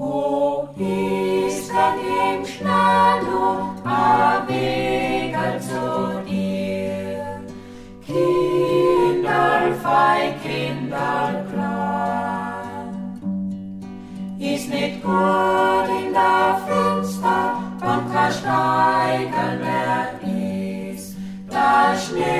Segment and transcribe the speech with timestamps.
[0.00, 3.44] Wo ist denn im Schnello
[3.84, 7.44] a Wegel zu dir?
[8.06, 12.92] Kinderl fei, Kinderl klein.
[14.38, 17.42] Ist nicht gut in der Finster,
[17.82, 20.04] und kein Steigel mehr
[20.94, 21.08] ist.
[21.52, 22.39] Der Schnee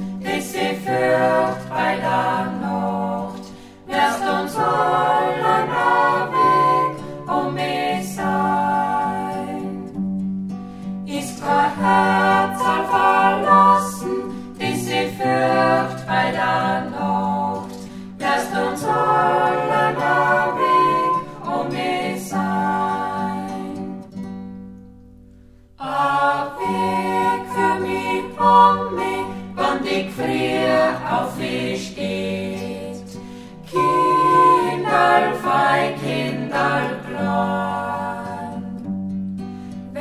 [11.81, 12.10] Ist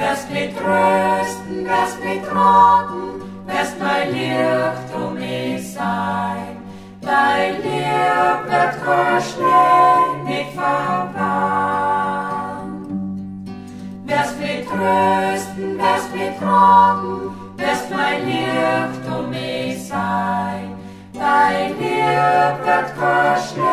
[0.01, 6.57] Wärst mit trösten, wärst mit tragen, wärst mein Licht um mich sein.
[7.03, 8.77] Dein Lieb wird
[9.29, 11.21] Schnee nicht verbannt.
[14.07, 20.77] Wärst mit trösten, wärst mit tragen, wärst mein Licht um mich sein.
[21.13, 22.89] Dein Lieb wird
[23.53, 23.70] Schnee